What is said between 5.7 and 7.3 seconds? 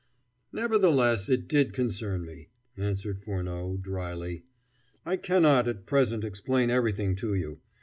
present, explain everything